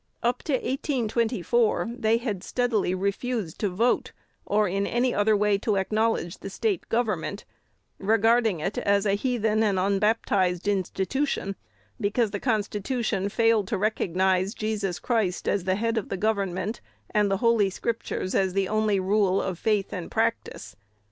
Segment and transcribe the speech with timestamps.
[0.23, 4.13] Up to 1824 they had steadily refused to vote,
[4.47, 7.45] or in any other way to acknowledge the State government,
[7.99, 11.55] regarding it as "an heathen and unbaptized institution,"
[11.99, 16.81] because the Constitution failed to recognize "Jesus Christ as the head of the government,
[17.11, 20.75] and the Holy Scriptures as the only rule of faith and practice."